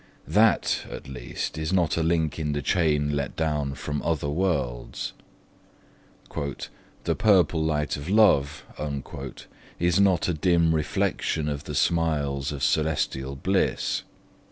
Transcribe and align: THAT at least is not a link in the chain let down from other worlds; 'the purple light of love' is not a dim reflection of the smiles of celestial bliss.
THAT 0.27 0.87
at 0.89 1.07
least 1.07 1.59
is 1.59 1.71
not 1.71 1.95
a 1.95 2.01
link 2.01 2.39
in 2.39 2.53
the 2.53 2.63
chain 2.63 3.15
let 3.15 3.35
down 3.35 3.75
from 3.75 4.01
other 4.01 4.29
worlds; 4.31 5.13
'the 6.33 7.15
purple 7.19 7.63
light 7.63 7.95
of 7.97 8.09
love' 8.09 8.65
is 9.77 9.99
not 9.99 10.27
a 10.27 10.33
dim 10.33 10.73
reflection 10.73 11.47
of 11.47 11.65
the 11.65 11.75
smiles 11.75 12.51
of 12.51 12.63
celestial 12.63 13.35
bliss. 13.35 14.01